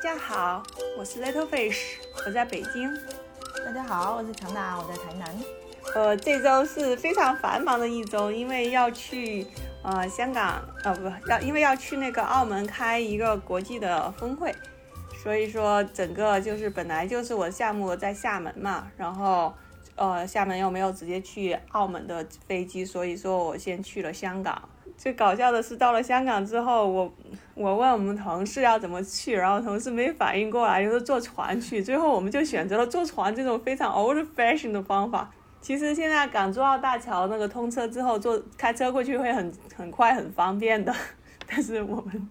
[0.00, 0.62] 家好，
[0.96, 2.90] 我是 Little Fish，我在北京。
[3.66, 5.28] 大家好，我是强娜，我在台南。
[5.94, 9.46] 呃，这周是非常繁忙的一周，因为要去
[9.82, 14.54] 呃香港，呃不要，因为要去那个澳门开一个国际的峰会，
[15.22, 19.52] 所以说整个就是本来就是我的项目在厦门嘛，然后
[19.96, 24.66] 呃厦门又没有直接去澳门的飞机，所以说我先去了香港。
[24.96, 27.10] 最搞笑的是，到了香港之后，我
[27.60, 31.82] 我问我们同事要怎么去，然后同事没反应过来，就是坐船去。
[31.82, 35.30] 最后我们就选择了坐船这种非常 old fashion 的方法。
[35.60, 40.90] 其实现在港珠澳大桥那个通车之后，坐开车过去会很很快很方便的，
[41.46, 42.28] 但是我们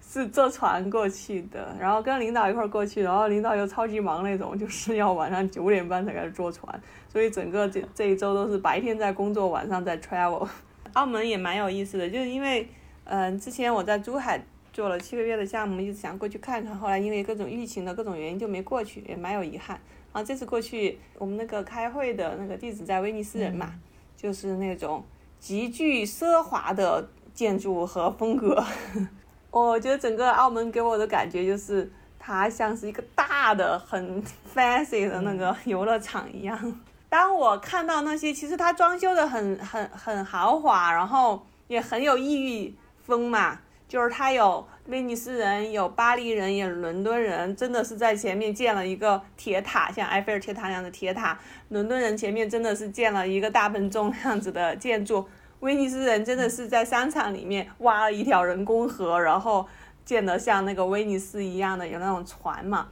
[0.00, 10.46] 是坐船过去的，然后跟领导一块儿过去，然后领导又超级忙那种，就是要晚上九点半才开始坐船，所以整个这这一周都是白天在工作，晚上在 travel。
[10.92, 12.68] 澳门也蛮有意思的，就是因为，
[13.04, 19.78] 嗯，之前我在珠海做了七个月的项目，一直想过去看看，后来因为各种疫情的各种原因就没过去，也蛮有遗憾。
[20.12, 23.74] 然后这次过去，我们那个开会的那个地址在威尼斯人嘛，
[24.16, 25.04] 就是那种
[25.38, 28.64] 极具奢华的建筑和风格。
[29.50, 34.22] 我觉得整个澳门给我的感觉就是，它像是一个大的、很
[34.54, 36.80] fancy 的那个游乐场一样。
[37.08, 42.74] 当我看到那些，其实它装修的很很很豪华，然后也很有异域
[43.04, 43.60] 风嘛。
[43.86, 51.38] 就是它有威尼斯人，有巴黎人，有伦敦人，真的是在前面建了一个铁塔，像埃菲尔铁塔那样的铁塔。
[51.68, 55.24] 伦敦人前面真的是建了一个大笨钟那样子的建筑。
[55.60, 59.64] 威尼斯人真的是在商场里面挖了一条人工河，然后
[60.04, 62.88] 建的像那个威尼斯一样的有那种船嘛。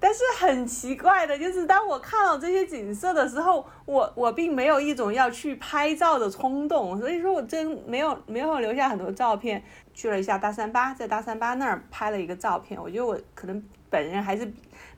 [0.00, 9.62] 但是很奇怪的，就是当我看到这些景色的时候，我我并没有一种要去拍照的冲动，所以说我真没有没有留下很多照片。
[9.94, 12.80] 去了一下大三巴，在大三巴那儿拍了一个照片。
[12.80, 14.50] 我觉得我可能本人还是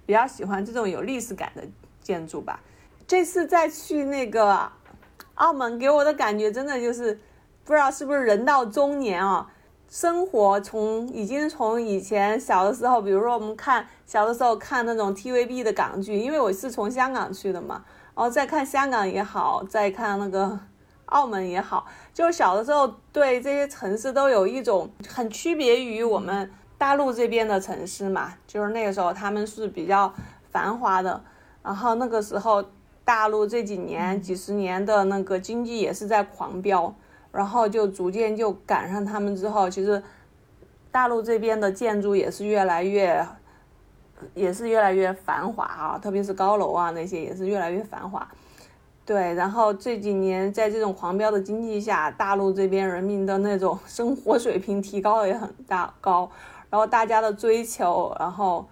[0.06, 1.62] 比较喜欢这种有历史感的
[2.00, 2.60] 建筑吧。
[3.04, 4.70] 这次再去那个
[5.34, 7.18] 澳门，给我的感觉真的就是
[7.64, 9.50] 不知道是不是人到中年啊。
[9.94, 20.58] 生活从已经从以前小的时候，比如说我们看小的时候看那种 TVB 的港剧，因为我是从香港去的嘛，然后再看香港也好，再看那个
[21.06, 30.12] 澳门也好，就是小的时候对这些城市都有一种很区别于我们大陆这边的城市嘛，就是那个时候他们是比较
[30.50, 31.22] 繁华的，
[31.62, 32.64] 然后那个时候
[33.04, 36.92] 大陆这几年几十年的那个经济也是在狂飙。
[37.34, 40.00] 然后就逐渐就赶上他们之后，其实
[40.92, 43.26] 大陆这边的建筑也是越来越，
[44.34, 48.26] 也是越来越繁华啊，特别是高楼啊那些也是越来越繁华。
[49.04, 56.30] 对，然后这几年在这种狂飙的经济下，大陆这边人民的那种生活水平提高的也很大高，
[56.70, 58.66] 然后大家的追求，然后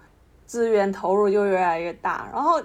[0.47, 2.29] 资源投入就越来越大。
[2.33, 2.62] 然后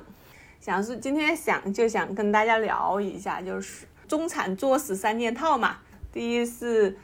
[0.62, 5.78] 想是今天想就想跟大家聊一下，就是中产作死三件套嘛。
[6.18, 6.98] 第一是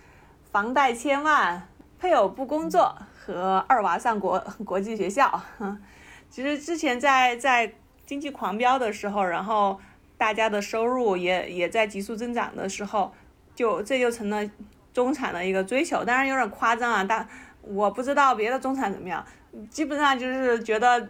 [0.52, 1.68] 房贷千万，
[2.00, 5.40] 配偶不工作和二娃上国国际学校。
[6.32, 7.72] 其实之前在在
[8.08, 9.80] 经济狂飙的时候，然后
[10.18, 13.14] 大家的收入也也在急速增长的时候，
[13.54, 14.44] 就这就成了
[14.92, 16.04] 中产的一个追求。
[16.04, 17.30] 当然有点夸张啊，但
[17.62, 19.24] 我不知道别的中产怎么样。
[19.70, 21.08] 基本上就是觉得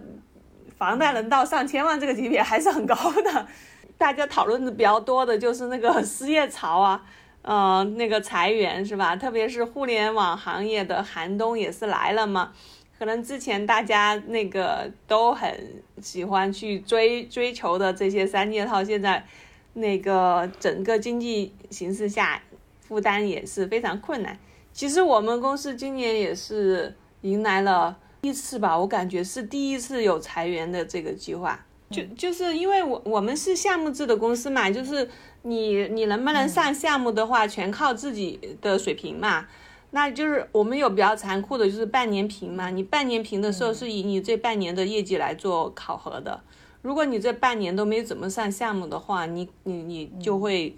[0.77, 3.47] 房贷能到上千万这个级别还是很高的。
[3.97, 7.01] 大家讨论的比较多的就是那个失业潮啊。
[7.45, 9.17] 嗯，那个裁员是吧？
[9.17, 12.53] 特别是互联网行业的寒冬也是来了嘛。
[12.97, 19.25] 可能之前大家那个都很喜欢去追追求的这些三件套，现在
[19.73, 22.41] 那个整个经济形势下
[22.79, 24.39] 负担也是非常困难。
[24.71, 31.59] 其实我们公司今年也是迎来了第一次吧，我感觉是第一次有裁员的这个计划。
[31.89, 35.09] 就就是因为我我们是项目制的公司嘛，就是。
[35.43, 39.45] 你你能不能上项目的话，全靠自己的水平嘛？
[39.91, 42.71] 那就是我们有比较残酷的，就是半年评嘛。
[42.71, 46.41] 你半年评的时候是以你这半年的业绩来做考核的。
[46.81, 50.75] 如果你这半年都没怎么上项目的话，你你你就会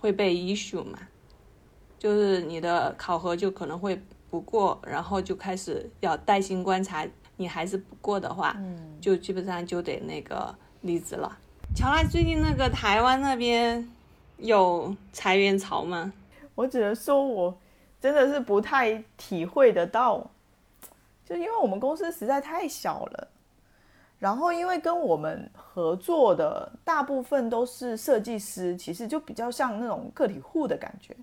[0.00, 0.98] 会被 issue 嘛，
[1.98, 7.06] 就是你的考核就可能会不过，然后就开始要带薪观察。
[7.36, 8.56] 你还是不过的话，
[9.00, 11.38] 就基本上就得那个离职了。
[11.74, 13.88] 乔拉，最近那个台湾那边
[14.42, 16.12] 有裁员潮吗？
[16.54, 17.56] 我只能说，我
[18.00, 20.28] 真的是不太体会得到，
[21.24, 23.28] 就因为我们公司实在太小了，
[24.18, 31.16] 然后因为跟我们合作的大部分都是设计师，其实就比较像那种个体户的感觉，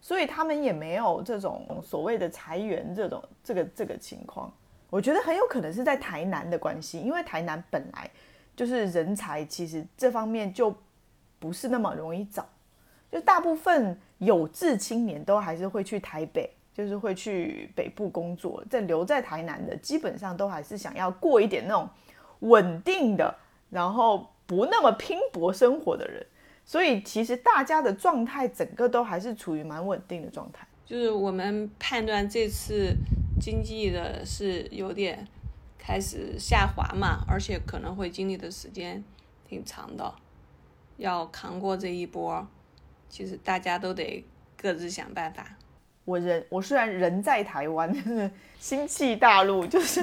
[0.00, 4.50] 所以他们也没有这种所谓的裁员这种这个这个情况。
[4.88, 8.10] 我觉得很有可能是在台南的关系，因为台南本来
[8.56, 10.74] 就是人才，其实这方面就
[11.38, 12.48] 不是那么容易找，
[13.10, 21.88] 就大部分有志青年都还是会去台北，就是会去北部工作，在留在台南的基本上都还是想要过一点那种
[22.40, 23.34] 稳定的，
[23.68, 26.24] 然后不那么拼搏生活的人，
[26.64, 30.66] 所以其实大家的状态整个都还是处于蛮稳定的状态。
[30.86, 32.94] 就是我们判断这次
[33.40, 35.26] 经济的是有点
[35.78, 39.02] 开始下滑嘛，而且可能会经历的时间
[39.48, 40.14] 挺长的，
[40.96, 42.44] 要扛过这一波，
[43.10, 44.24] 其实大家都得
[44.56, 45.44] 各自想办法。
[46.06, 50.02] 我人我虽然人在台湾，就是心系大陆，就是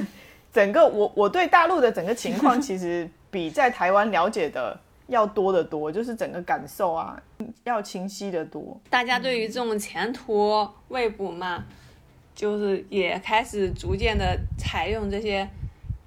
[0.54, 7.21] 整个我我对大陆的整个情况，其实比在台湾了解的要多得多，就是整个感受啊，
[7.63, 8.80] 要清晰的多。
[8.89, 11.65] 大家对于这种前途未卜嘛，
[12.36, 15.50] 就是也开始逐渐的采用这些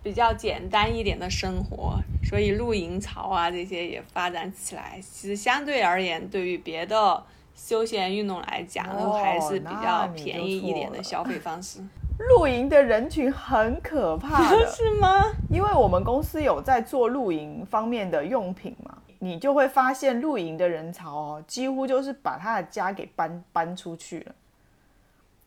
[0.02, 4.99] 比较简单一点的生活，所以露营潮啊这些也发展起来。
[5.02, 7.23] 其实相对而言，对于别的
[7.55, 11.81] 休闲运动来讲，都还是比较便宜一点的消费方式。
[12.19, 15.25] 露营的人群很可怕的， 是吗？
[15.50, 24.35] 因为我们公司有在做露营方面的用品嘛，你就会发现露营的人潮哦，几乎就是把他的家给搬搬出去了，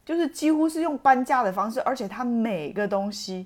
[0.03, 3.45] 就是几乎是用搬家的方式，而且他每个东西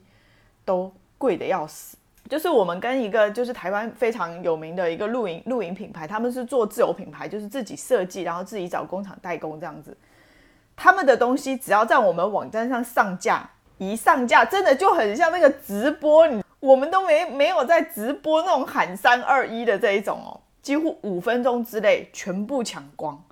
[0.67, 1.95] 都贵的要死。
[2.29, 9.95] 就是我们跟一个就是台湾非常有名的一个露营露营品牌，他们是做自有品牌，就是自己设计，然后自己找工厂代工这样子。
[10.75, 23.23] 他们的东西只要在我们网站上上架，一上架真的就很像那个直播，你我们都没没有在直播那种喊三二一的这一种哦，几乎五分钟之内全部抢光。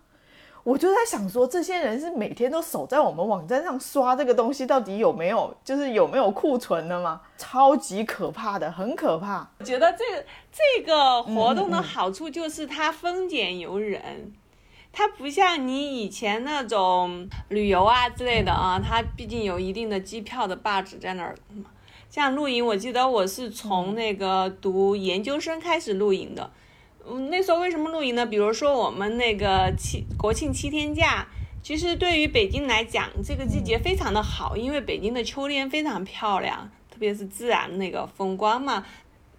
[0.65, 7.21] 我就在想说，这些人是每天都守在我们网站上刷这个东西，到底有没有就是有没有库存的吗？
[7.37, 9.47] 超级可怕的，很可怕。
[9.59, 14.33] 我觉得这个这个活动的好处就是它丰俭由人。
[14.91, 21.35] 它不像你以前那种旅游啊之类的啊，它毕竟有一定的机票的霸值在那儿。
[22.09, 26.49] 像露营，我记得我是从那个读研究生开始露营的。
[27.07, 28.25] 嗯，那时候为什么露营呢？
[28.25, 31.27] 比如说我们那个七国庆七天假，
[31.61, 38.85] 其实对于北京来讲，这个季节非常的好，因为北京的秋天非常漂亮，特别是自然那个风光嘛。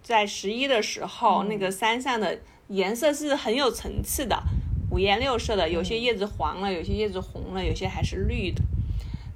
[0.03, 4.41] 在十一的时候，那个山上的颜色是很有层次的。
[4.89, 8.63] 五颜六色的，有些叶子黄了，有些叶子红了，有些还是绿的。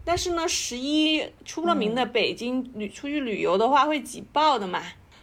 [0.05, 4.81] 但是呢，十一出了名的北京旅出去旅游的话会挤爆的嘛。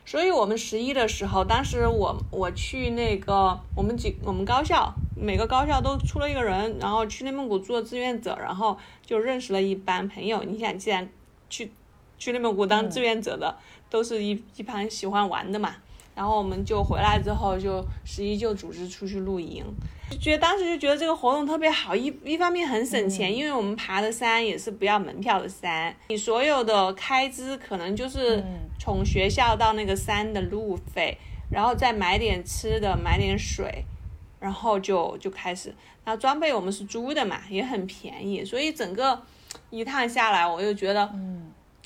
[0.08, 10.42] 所以我们十一的时候，当时我我去那个我们几我们高校每个高校都出了一个人，然后去内蒙古做志愿者，然后就认识了一帮朋友。
[10.44, 11.10] 你想，既然
[11.50, 11.74] 去
[12.18, 13.58] 去内蒙古当志愿者的，
[13.90, 15.76] 都是一一帮喜欢玩的嘛。
[16.18, 19.64] 然后我们就回来之后，就十一就组织出去露营。
[20.10, 28.44] 就觉得当时就觉得这个活动特别好，一一方面很省钱，因为我们爬的山也是不要门票的山，你所有的开支可能就是
[28.80, 31.16] 从学校到那个山的路费，
[31.52, 33.86] 然后再买点吃的，买点水，
[34.40, 35.72] 然后就就开始。
[36.04, 39.22] 然后装备我们是租的嘛，也很便宜，所以整个
[39.70, 41.14] 一趟下来，我就觉得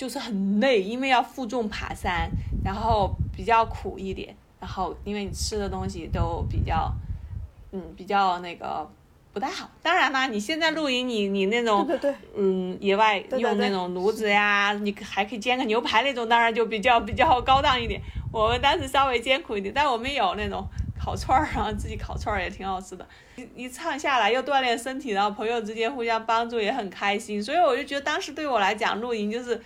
[0.01, 2.27] 就是很累，因为要负重爬山，
[2.65, 6.91] 然后比较苦一点，然后因为你吃的东西都比较。
[7.73, 8.85] 嗯，比较那个
[9.31, 9.69] 不太好。
[9.81, 18.01] 当然啦，你现在露营，你你那种，对对对，嗯，野外用那种炉子呀，你还可以煎个牛排那种，当然就比较比较高档一点。
[18.29, 20.67] 我们当时稍微艰苦一点，但我们有那种
[20.99, 23.07] 烤串儿，然后自己烤串儿也挺好吃的。
[23.37, 27.41] 一一趟下来又锻炼身体，然后朋友之间互相帮助也很开心。
[27.41, 29.61] 所以我就觉得当时对我来讲，露营就是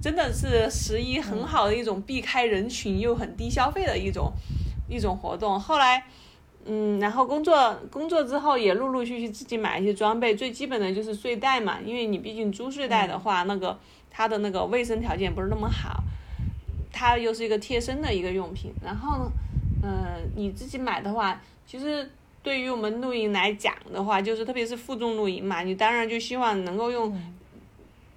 [0.00, 4.32] 真的是十一很好的一种避开人群又很低消费的一种
[4.88, 5.58] 一种活动。
[5.58, 6.04] 后来。
[6.70, 13.78] 嗯，然后工作工作之后也陆陆续续自己买一些装备，最基本的就是睡袋嘛，因为你毕竟租睡袋的话，那个
[14.10, 16.02] 它的那个卫生条件不是那么好，
[16.92, 18.70] 它又是一个贴身的一个用品。
[18.84, 19.30] 然后，
[19.82, 22.10] 嗯，你自己买的话，其实
[22.42, 27.18] 对于我们露营来讲的话，就是特别是负重露营嘛，你当然就希望能够用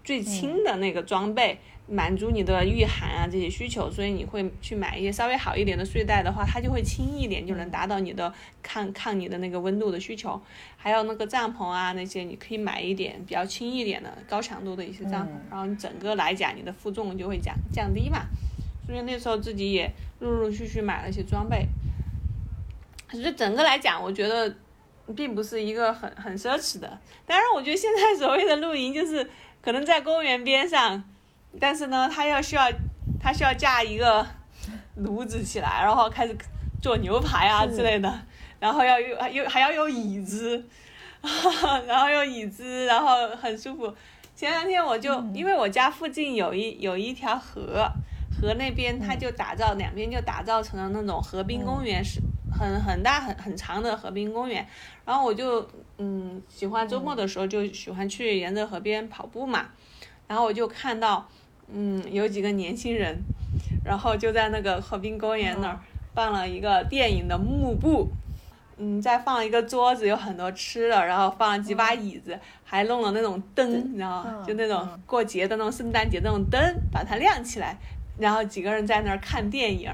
[0.04, 1.58] 最轻的那个装备。
[1.88, 8.34] 满足你的御寒啊这些需求，所以你会去买一些稍微好一点的睡袋的话，它就会轻一点，就能达到你的
[8.64, 10.42] 抗抗你的那个温度的需求。
[10.78, 18.22] 还有那个帐篷啊那些，你可以买一点比较轻一点的高强度的一些帐篷，然后你整个来讲你的负重就会降降低嘛。
[18.88, 21.68] 所以那时候自己也陆陆续续买了一些装备。
[23.12, 24.56] 所以整个来讲，我觉得
[25.14, 26.98] 并不是一个很很奢侈的。
[27.26, 29.30] 当然，我觉得现在所谓的露营就是
[29.62, 31.04] 可能在公园边上。
[31.60, 32.72] 但是呢，他要需要
[33.20, 34.26] 他需要架一个
[34.96, 36.36] 炉子起来，然后开始
[36.82, 38.20] 做牛排啊之类的，
[38.60, 40.64] 然后要有有还要有椅子，
[41.88, 43.94] 然后有椅子，然后很舒服。
[44.36, 47.88] 前两天我就因为我家附近有一有一条河，
[48.32, 52.20] 河那边它就打造两边就打造成了那种河滨公园，是
[52.52, 54.66] 很很大很很长的河滨公园。
[55.06, 59.68] 然后我就嗯喜欢周末的时候就喜欢去沿着河边跑步嘛，
[60.28, 61.30] 然后我就看到
[61.74, 63.18] 嗯有几个年轻人，
[63.84, 65.80] 然后就在那个河滨公园那儿
[66.14, 68.10] 办了一个电影的幕布。
[68.84, 74.44] 嗯，再放一个桌子，有很多吃的，然后放了几把椅子，还弄了那种灯，你知道吗？
[74.48, 76.60] 就那种过节的那种圣诞节那种灯，
[76.92, 77.78] 把它亮起来，
[78.18, 79.92] 然后几个人在那儿看电影，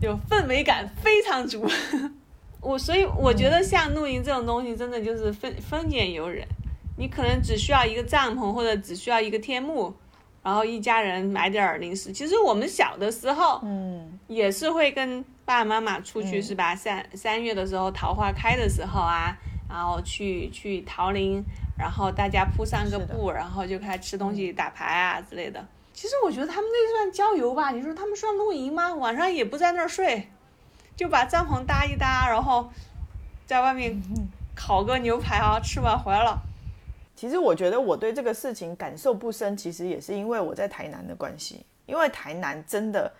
[0.00, 1.68] 就氛围感非常足。
[2.62, 6.46] 我所以我觉得像露营这种东西，真的就是分分拣由人，
[6.98, 9.92] 你可能只需要一个帐篷，或者只需要一个天幕。
[10.42, 12.12] 然后一家人买点儿零食。
[12.12, 16.74] 其实我们小的时候，嗯，也是会跟爸爸妈妈出去，是吧？
[16.74, 19.36] 三三月的时候，桃花开的时候啊，
[19.68, 21.42] 然后去去桃林，
[21.78, 25.64] 然后大家铺上个布，然后就开始吃东西、打牌啊之类的。
[25.92, 27.70] 其实我觉得他们那算郊游吧？
[27.70, 28.94] 你说他们算露营吗？
[28.94, 30.28] 晚上也不在那儿睡，
[30.96, 32.70] 就把帐篷搭一搭，然后
[33.44, 34.00] 在外面
[34.54, 36.40] 烤个牛排啊，吃完回来了。
[37.20, 41.66] 其实我觉得我对这个事情感受不深，其实也是因为我在台南的关系。
[41.84, 43.12] 因为台南真的，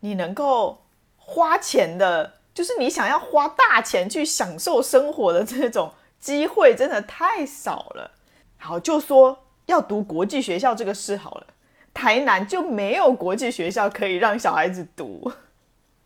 [0.00, 0.82] 你能够
[1.16, 8.10] 花钱的，就是你想要花大钱去享受生活的这种机会，真的太少了。
[8.58, 11.46] 好，就说要读国际学校这个事好了，
[11.94, 15.30] 台南就没有国际学校可以让小孩子读，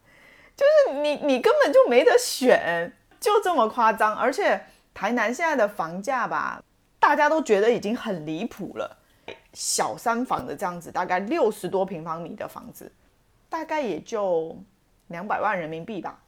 [0.54, 4.14] 就是你你根本就没得选，就这么夸张。
[4.14, 6.62] 而且台南现在的房价吧。
[7.06, 8.96] 大家都觉得已经很离谱了，
[9.52, 12.90] 小三房的这样子，大概六十多平方米的房子，
[13.48, 14.58] 大概也就
[15.06, 16.18] 两百万人民币吧。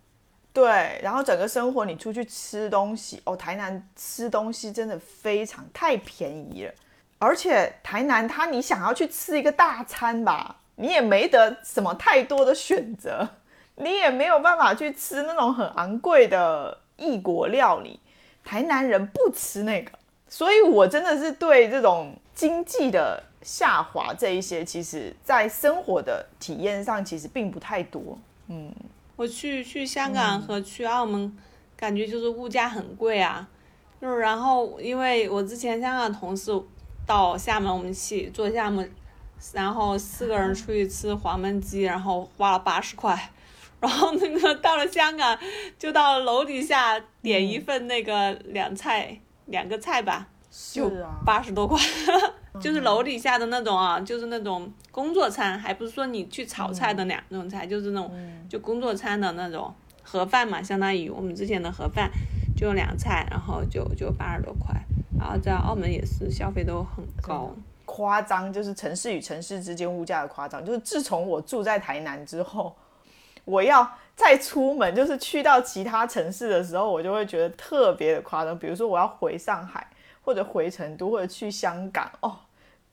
[0.53, 6.73] 对，然后整个生活你出去吃东西哦，台南吃东西真的非常太便宜了，
[7.19, 13.29] 而且台南它你想要去吃一个大餐吧，你也没得什么太多的选择，
[13.75, 17.99] 你也没有办法去吃那种很昂贵的异国料理，
[18.45, 19.98] 台南人不吃那个。
[20.29, 28.19] 所以，我真的是对这种经济的下滑这一些，其实在生活的体验上，其实并不太多。
[28.49, 28.73] 嗯，
[29.17, 31.37] 我去去香港和去澳门，
[31.77, 33.49] 感觉就是物价很贵啊。
[34.01, 36.53] 就是然后，因为我之前香港同事
[37.07, 38.87] 到厦门，我们去做项目，
[39.53, 43.31] 然后四个人出去吃黄焖鸡，然后花了八十块。
[43.81, 45.39] 然后那个到了香港，
[45.79, 49.21] 就到楼底下点一份那个凉菜。
[49.49, 50.29] 两个菜吧，
[50.73, 50.91] 就
[51.25, 51.79] 八十多块，
[52.61, 58.11] 就是楼底下的那种啊，就是那种工作餐，还不是说你去炒菜的两种菜，就是那种
[58.49, 62.11] 就工作餐的那种盒饭嘛，相当于我们之前的盒饭，
[62.57, 64.75] 就两菜，然后就就八十多块。
[65.19, 67.53] 然后在澳门也是消费都很高，
[67.85, 70.65] 夸张，就是城市与城市之间物价的夸张。
[70.65, 72.77] 就是自从我住在台南之后，
[73.45, 73.91] 我要。
[74.19, 78.59] 再出门就是去到其他城市的时候，我就会觉得特别的夸张。
[78.59, 79.87] 比如说我要回上海，
[80.23, 82.37] 或者回成都，或者去香港哦，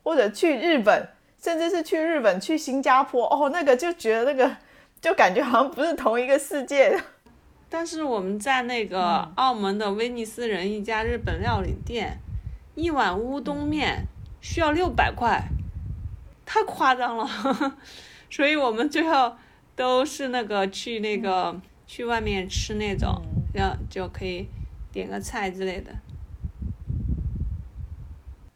[0.03, 1.10] 或者去日本，
[1.41, 4.55] 甚至是去日本、去新加坡哦，那个就觉得那个
[5.01, 6.96] 就感觉好像不是同一个世界。
[7.67, 12.20] 但是我们在那个澳门的威尼斯人一家日本料理店，
[12.75, 14.05] 一碗乌冬面
[14.41, 15.41] 需要六百块，
[16.46, 17.27] 太夸张了。
[18.29, 19.34] 所以我们最后。
[19.75, 23.22] 都是那个去那个去外面吃那种，
[23.53, 24.48] 然后就可以
[24.91, 25.91] 点个菜之类的。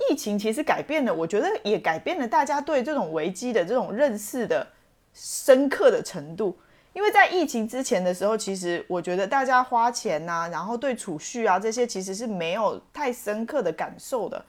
[0.09, 4.67] 疫情其实改变了，我觉得也改变了大家对这种危机的这种认识的
[5.13, 6.57] 深刻的程度。
[6.93, 14.43] 因为在疫情之前的时候，其实我觉得大家花钱呐，然后对储蓄啊这些其实是没有太深刻的感受的。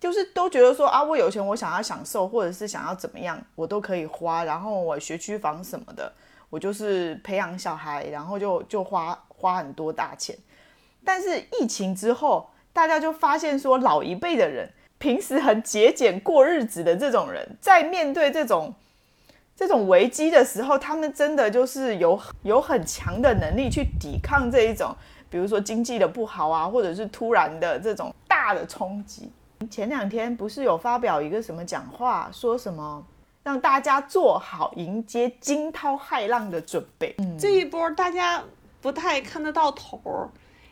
[0.00, 4.44] 就是都觉得说啊，我有钱，我想要享受，或者是想要怎么样，我都可以花。
[4.44, 6.12] 然后我学区房什么的，
[6.50, 10.36] 我就是培养小孩，然后就就花花很多大钱。
[11.04, 18.72] 但是疫情之后，大家就发现说，老一辈的人平时很节俭过日子的这种人，在面对这种
[19.56, 24.94] 这种危机的时候，他们真的就是有有很强的能力去抵抗这一种，
[25.28, 29.32] 比如说经济的不好啊，或者是突然的这种大的冲击。
[29.70, 33.04] 前两天不是有发表一个什么讲话，说什么
[33.42, 37.14] 让大家做好迎接惊涛骇浪的准备。
[37.38, 38.42] 这一波大家
[38.80, 40.28] 不太看得到头儿，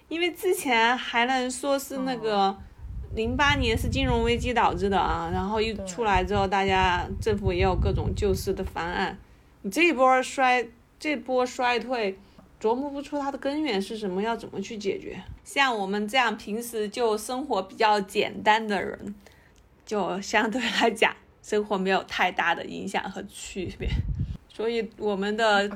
[0.08, 2.56] 因为之前还能说是那个，
[3.14, 9.18] 零八年是金融危机导致的啊，然后一出来之后，大家政府也有各种救市的方案。
[9.62, 12.16] 你这一波衰，这波衰退，
[12.66, 15.22] 琢磨不出它的根源是什么，要怎么去解决？
[15.44, 19.14] 像我们这样平时就生活比较简单的人，
[19.84, 23.88] 就相对来讲，生活没有太大的影响和区别。
[24.48, 25.70] 所以我们的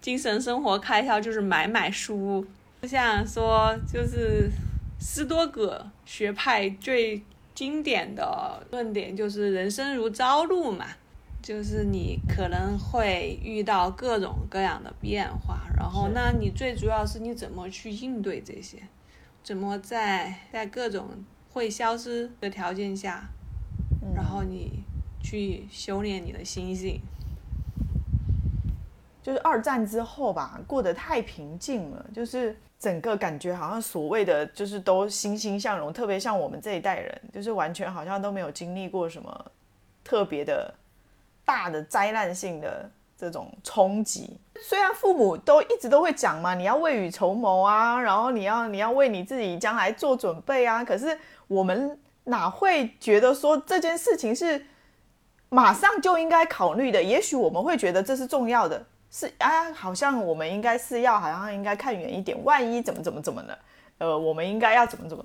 [0.00, 2.44] 精神生活开销就是买买书，
[2.80, 4.50] 就像说就是
[4.98, 7.22] 斯多葛学派最
[7.54, 10.86] 经典的论点就是人生如朝露嘛，
[11.42, 18.78] 就是你可能会遇到各种各样的变化，然后那你最主要是你怎么去应对这些，
[19.42, 21.08] 怎么在在各种
[21.52, 23.28] 会消失的条件下，
[24.14, 24.84] 然后你
[25.20, 27.00] 去修炼你的心性。
[29.22, 39.52] 就是二战之后吧，过得太平静了，就是整个感觉好像所谓的就是都欣欣向荣，特别像我们这一代人，就是完全好像都没有经历过什么
[40.02, 40.74] 特别的
[41.44, 44.38] 大的灾难性的这种冲击。
[44.60, 51.18] 虽然父母都一直都会讲嘛，你要未雨绸缪啊，然后你要你要为你自己将来做准备啊，可是
[51.48, 54.64] 我们哪会觉得说这件事情是
[55.48, 57.02] 马上就应该考虑的？
[57.02, 58.84] 也许我们会觉得这是重要的。
[59.10, 63.58] 是啊，好像我们应该是要，好像应该看远一点，万一怎么怎么怎么的，
[63.98, 65.22] 呃，我们应该要怎么怎么。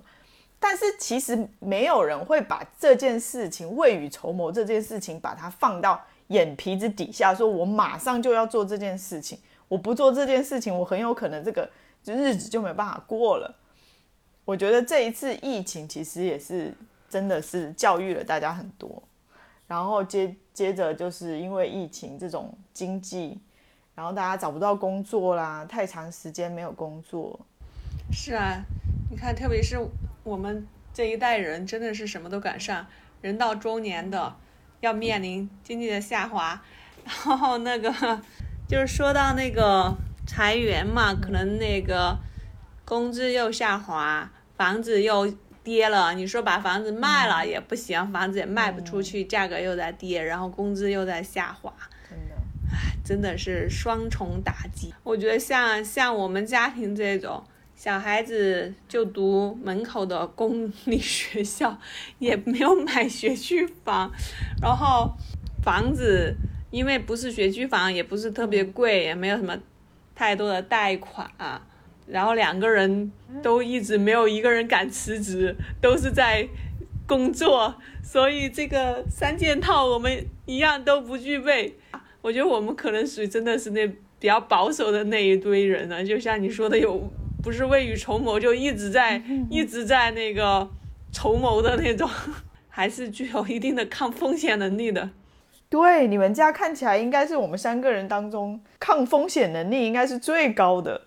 [0.60, 11.70] 但是其实没有人会把这件事情未雨绸缪这件事情，把它放到眼皮子底下，说我马上就要做这件事情，我不做这件事情，我很有可能这个
[12.04, 13.56] 就日子就没办法过了。
[14.46, 16.74] 我觉得这一次疫情其实也是
[17.10, 19.02] 真的是教育了大家很多，
[19.68, 23.40] 然后接接着就是因为疫情这种经济。
[23.94, 27.40] 然后大家找不到工作啦，太长时间没有工作。
[28.12, 28.62] 是啊，
[29.10, 29.76] 你看，特别是
[30.28, 32.86] 我们这一代人，真的是什么都赶上。
[33.22, 34.36] 人到中年的，
[34.82, 36.62] 要面临经济的下滑，
[37.26, 37.90] 然后那个
[38.68, 39.96] 就是说到那个
[40.28, 42.18] 裁员嘛，可能那个
[42.84, 46.14] 工资又下滑，房子又跌了。
[46.14, 51.74] 你说把房子卖了也不行，房子也卖不出去，价格又在跌，然后工资又在下滑。
[53.04, 54.94] 真的是双重打击。
[55.04, 57.42] 我觉得像像我们家庭这种
[57.78, 61.80] 小孩子就读门口的公立学校，
[62.18, 64.12] 也没有买学区房，
[64.60, 65.14] 然后
[65.62, 66.36] 房子
[66.72, 69.56] 因为不是学区房，也不是特别贵，也没有什么
[70.16, 71.30] 太多的贷款，
[72.08, 73.12] 然后两个人
[73.44, 76.48] 都一直没有一个人敢辞职，都是在
[77.06, 81.78] 工作，所以这个三件套我们一样都不具备。
[82.24, 83.88] 我觉得我们可能属于真的是那
[84.20, 87.08] 比较保守的那一堆人呢，就像你说的，有
[87.48, 90.70] 不是未雨绸缪，就一直在一直在那个
[91.14, 92.10] 筹谋的那种，
[92.68, 95.10] 还是具有一定的抗风险能力的。
[95.70, 101.04] 对，你们家看起来应该是我们三个人当中抗风险能力应该是最高的。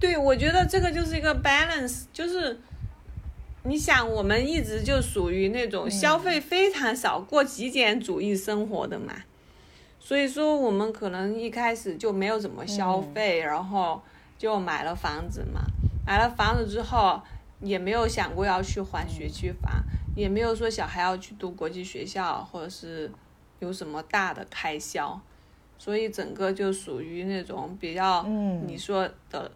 [0.00, 2.58] 对，我觉得这个就是一个 balance，就是
[3.64, 9.12] 你想，我们一直就属于那种消费非常少、过极简主义生活的嘛。
[10.00, 14.00] 所以说，我们可能一开始就没有怎么消费，然后
[14.38, 15.60] 就买了房子嘛。
[16.06, 17.20] 买了房子之后，
[17.60, 19.72] 也没有想过要去还学区房，
[20.14, 23.10] 也没有说小孩要去读国际学校，或者是
[23.60, 25.20] 有什么大的开销。
[25.78, 28.22] 所以整个就属于那种比较，
[28.66, 29.50] 你说的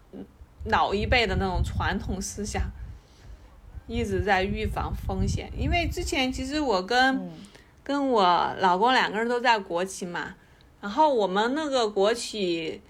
[0.65, 2.63] 老一辈的那种传统思想，
[3.87, 5.51] 一直在预防风险。
[5.57, 7.31] 因为之前其实我跟。
[7.87, 10.35] 跟我老公两个人都在国企嘛，
[10.81, 12.83] 然后我们那个国企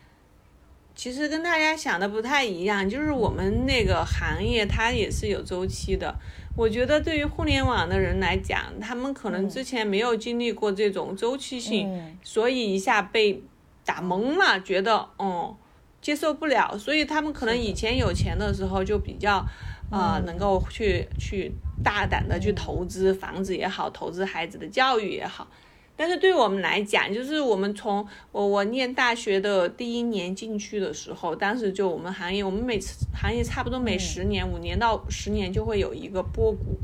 [0.97, 6.13] 其实跟大家想的不太一样，就是我们那个行业它也是有周期的。
[6.57, 13.43] 我觉得对于互联网的人来讲，他们可能之前没有经历过这种周期性，所以一下被
[13.85, 15.55] 打懵了，觉得哦
[16.01, 19.47] 接受不了，所以他们可能以前有钱的时候就比较。
[19.89, 21.53] 啊，能够去去
[21.85, 25.47] 大胆的去投资房子也好，投资孩子的教育也好，
[25.97, 36.79] 但是对我们来讲，就是我们从我我念大学的第一年进去的时候，当时就我们行业，我们每次行业差不多每十年五年到十年就会有一个波谷，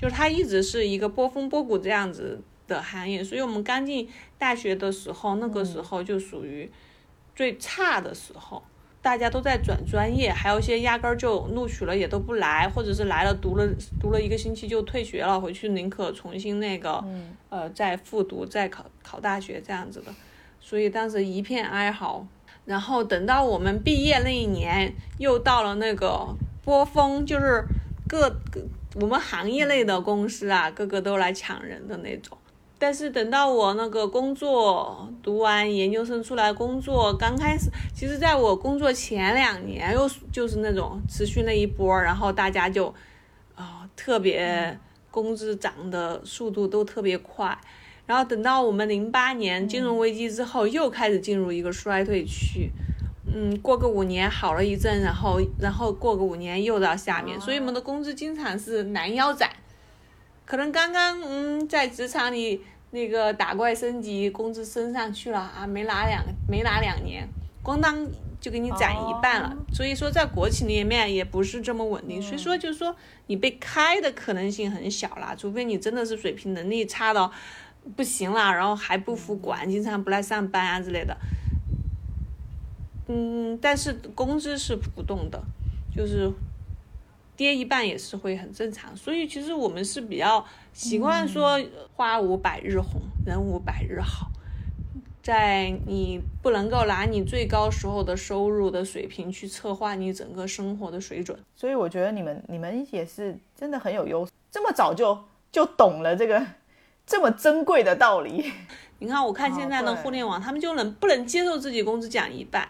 [0.00, 6.70] 就是它一直是一个波峰波谷这样子的行业，所以我们刚进大学的时候，那个时候就属于
[7.34, 8.62] 最差的时候。
[9.08, 13.66] 大家都在转专业，还有一些压根儿就录取了也都不来，或者是来了读了
[13.98, 17.02] 读了一个星期就退学了，回去宁可重新那个
[17.48, 20.12] 呃再复读再考考大学这样子的，
[20.60, 22.26] 所以当时一片哀嚎。
[22.66, 27.64] 然后等到我们毕业那一年，又到了那个波峰，就是
[28.06, 28.30] 各
[28.96, 32.36] 我们行业内的公司啊，个个都来抢人的那种。
[32.78, 42.94] 但是等到我那个工作读完研究生出来工作，刚开始，其实在我工作前两年，又就是那种持续那一波，然后大家就
[43.56, 44.78] 啊特别
[45.10, 47.58] 工资涨的速度都特别快。
[48.06, 52.70] 然后等到我们零八年金融危机之后，又开始进入一个衰退区。
[53.26, 59.50] 嗯，过个五年好了一阵，然后然后过个五年又到下面，所以我们的工资经常是拦腰斩。
[60.48, 67.28] 可能刚刚嗯在职场里那个打怪升级，工资升上去了啊，没拿两没拿两年，
[67.62, 68.08] 咣当
[68.40, 69.54] 就给你斩一半了。
[69.74, 77.30] 所以说在国企里面也不是这么稳定，所以说就是说你被开的可能性很小啦，除非你真的是水平能力差到
[77.94, 81.14] 不行啦，然后还不服管，经常不来上班啊之类的。
[83.08, 85.38] 嗯，但是工资是不动的，
[85.94, 86.32] 就是
[87.38, 88.94] 跌一半也是会很正常。
[88.96, 91.58] 所以其实我们是比较习惯说
[91.94, 94.26] “花无百日红，人无百日好”。
[95.22, 101.38] 在你不能够拿你最高时候的收入的水平去策划你整个生活的水准。
[101.54, 105.16] 所以我觉得你们你们也是真的很有优势，这么早就
[105.52, 106.44] 就懂了这个
[107.06, 108.52] 这么珍贵的道理。
[108.98, 112.68] 你看，我看现在的互联网，他们就能不能接受自己工资降一半？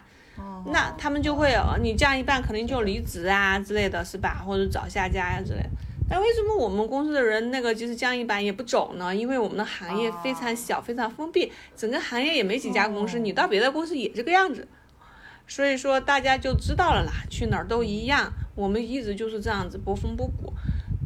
[0.66, 4.42] 那他们就会，你降一半肯定就离职啊之类的是吧？
[4.46, 5.70] 或者找下家呀之类的。
[6.11, 9.14] 但为什么我们公司的人那个就是降一半也不走呢？
[9.14, 14.66] 因为我们的行业非常小，非常封闭，整个行业也没几家公司，你到别的公司也这个样子。
[15.46, 18.33] 所以说大家就知道了啦，去哪儿都一样。
[18.55, 20.53] 我们一直就是这样子波峰波谷，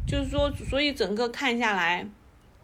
[0.07, 2.07] 就是说，所以整个看下来。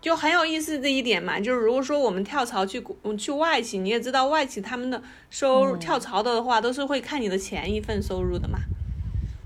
[0.02, 2.82] 就很有意思这一点嘛，就是如果说我们跳槽去
[3.18, 8.60] 去外企，你也知道外企他们的收入跳槽的话，都是会看你的前一份收入的嘛。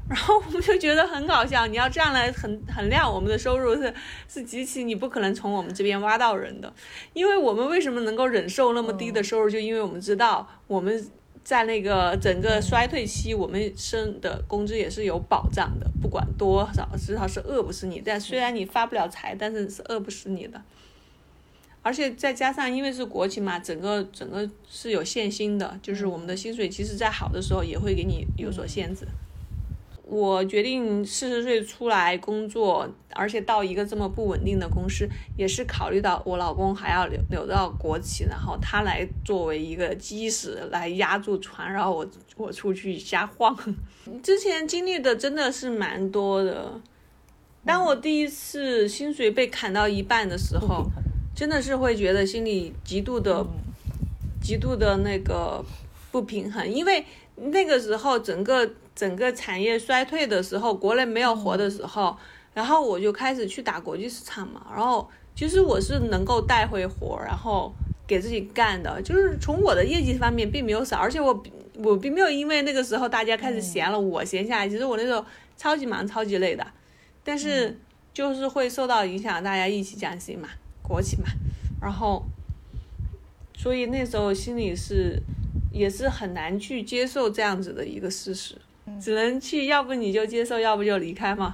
[0.10, 3.94] 然后我们就觉得很搞笑，你要这样来衡衡量我们的收入是
[4.28, 6.72] 是极其你不可能从我们这边挖到人的，
[7.14, 11.10] 因为我们为什么能够忍受那么低的收入，就因为我们知道我们。
[11.44, 18.02] 在那个整个衰退期，我们升的工资也是有保障的，不管多少，至少是饿不死你。
[18.04, 20.62] 但虽然你发不了财，但是是饿不死你的。
[21.82, 29.06] 而且再加上，因为是国企嘛，整个整个是有限薪的，就是我们的薪水，其实在好的时候也会给你有所限制。
[30.06, 43.58] 我决定四十岁出来工作，而且到一个这么不稳定的公司，也是考虑到我老公还要留留到国企，然后他来作为一个基石来压住船，然后我我出去瞎晃。
[44.22, 46.82] 之前经历的真的是蛮多的，
[47.66, 50.86] 当我第一次薪水被砍到一半的时候，
[51.34, 53.46] 真的是会觉得心里极度的、
[54.42, 55.64] 极度的那个
[56.12, 57.06] 不平衡，因为
[57.38, 58.70] 那个时候整个。
[58.96, 62.16] 整个产业衰退的时候，国内没有活的时候，
[62.54, 64.66] 然后我就开始去打国际市场嘛。
[64.72, 67.74] 然后其实我是能够带回活，然后
[68.06, 71.44] 给自己干的，就是从我的业绩方面并没有少，而且我
[71.78, 74.70] 我并没有因为那个时候大家开始闲了，我闲下来。
[74.70, 75.26] 其实我那时候
[75.58, 76.66] 超级忙、超级累的，
[77.24, 77.80] 但是
[78.14, 80.50] 就是会受到影响，大家一起降薪嘛，
[80.84, 81.28] 国企嘛，
[81.82, 82.24] 然后
[83.58, 85.20] 所以那时候心里是
[85.72, 88.56] 也是很难去接受这样子的一个事实。
[89.00, 91.54] 只能去，要不你就接受，要不就离开嘛。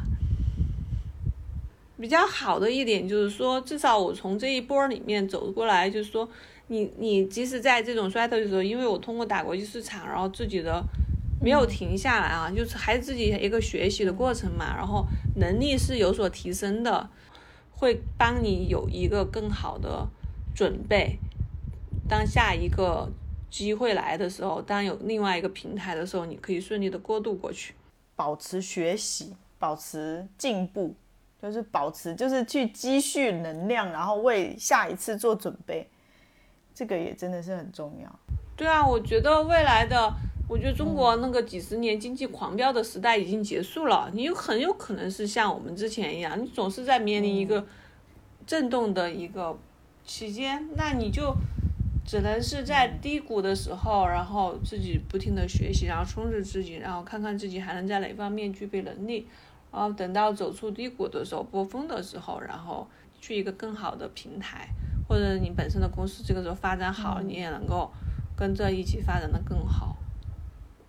[1.99, 6.29] 比较好的一点就是说，至少我从这一波里面走过来，就是说，
[6.67, 10.83] 你你即使在这种衰退的时候，因为我通过打国际市场，然后自己的
[11.41, 17.09] 没有停下来啊，就是还是自己一个学习的过程嘛，然后能力是有所提升的，
[17.71, 20.07] 会帮你有一个更好的
[20.55, 21.19] 准备，
[22.07, 23.11] 当下一个。
[23.49, 27.73] 机会来的时候，当有另外一个平台的时候，你可以顺利的过渡过去，
[28.15, 30.93] 保持学习，保持进步，
[31.41, 35.89] 就是保持，就是去积蓄能量，然后为下一次做准备，
[36.75, 38.19] 这个也真的是很重要。
[38.55, 40.13] 对啊，我觉得未来的，
[40.47, 47.65] 我觉得中国那个几十年经济狂飙的时代已经结束了，你有很有可能是像我们之前一样，你总是在面临一个
[48.45, 49.57] 震动的一个
[50.05, 51.33] 期间，那你就。
[52.09, 59.27] 只能是在低谷的时候，然后自己不停的学习，然后充实自己，然后看看自己还能在哪方面具备能力，
[59.71, 62.87] 然后等到走出低谷的时候，波峰的时候，然后
[63.21, 64.67] 去一个更好的平台，
[65.07, 67.91] 或者你本身的公司这个时候发展好，你也能够
[68.35, 69.95] 跟着一起发展的更好。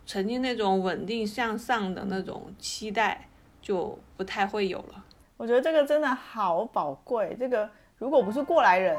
[0.07, 3.29] 曾经那种稳定向上的那种期待
[3.61, 5.05] 就不太会有了。
[5.37, 8.99] 我觉得这个真的好宝贵，这个如果不是过来人。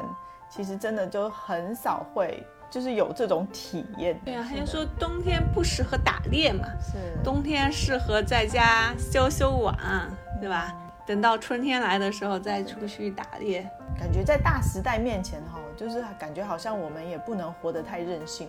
[0.54, 4.20] 其实真的就很少会，就是有这种体验。
[4.22, 9.74] 对啊，他就说冬天不适合打猎嘛，是冬天适合在家修修网，
[10.38, 10.74] 对吧？
[11.06, 13.68] 等等到春天来的时候再出去打猎。
[13.98, 18.48] 感觉在大时代面前哈，就是感觉好像我们也不能活得太任性。